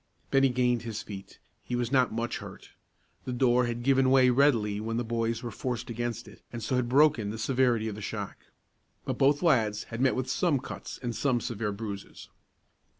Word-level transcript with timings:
Bennie 0.31 0.49
gained 0.49 0.81
his 0.81 1.03
feet. 1.03 1.37
He 1.63 1.75
was 1.75 1.91
not 1.91 2.11
much 2.11 2.39
hurt. 2.39 2.71
The 3.25 3.31
door 3.31 3.67
had 3.67 3.83
given 3.83 4.09
way 4.09 4.31
readily 4.31 4.79
when 4.79 4.97
the 4.97 5.03
boys 5.03 5.43
were 5.43 5.51
forced 5.51 5.91
against 5.91 6.27
it, 6.27 6.41
and 6.51 6.63
so 6.63 6.75
had 6.77 6.89
broken 6.89 7.29
the 7.29 7.37
severity 7.37 7.87
of 7.87 7.93
the 7.93 8.01
shock. 8.01 8.37
But 9.05 9.19
both 9.19 9.43
lads 9.43 9.83
had 9.93 10.01
met 10.01 10.15
with 10.15 10.27
some 10.27 10.57
cuts 10.57 10.97
and 11.03 11.15
some 11.15 11.39
severe 11.39 11.71
bruises. 11.71 12.29